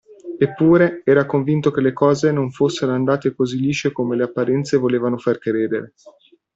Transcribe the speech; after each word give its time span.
Eppure, 0.39 1.03
era 1.05 1.27
convinto 1.27 1.69
che 1.69 1.79
le 1.79 1.93
cose 1.93 2.31
non 2.31 2.49
fossero 2.49 2.91
andate 2.91 3.35
così 3.35 3.59
lisce 3.59 3.91
come 3.91 4.15
le 4.15 4.23
apparenze 4.23 4.77
volevano 4.77 5.19
far 5.19 5.37
credere. 5.37 5.93